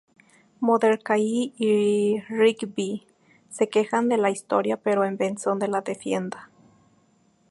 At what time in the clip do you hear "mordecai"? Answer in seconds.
0.59-1.53